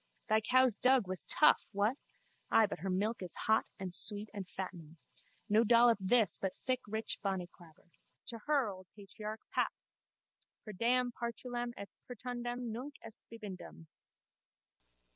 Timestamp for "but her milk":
2.65-3.21